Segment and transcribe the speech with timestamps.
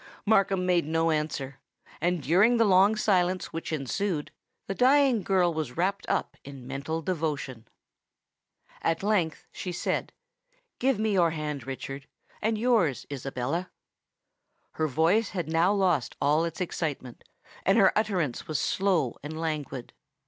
[0.25, 1.59] Markham made no answer;
[2.01, 4.31] and during the long silence which ensued,
[4.65, 7.67] the dying girl was wrapt up in mental devotion.
[8.81, 10.11] At length she said,
[10.79, 13.69] "Give me your hand, Richard—and yours, Isabella."
[14.71, 17.23] Her voice had now lost all its excitement;
[17.63, 19.93] and her utterance was slow and languid.